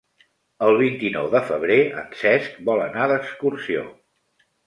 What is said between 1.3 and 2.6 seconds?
de febrer en Cesc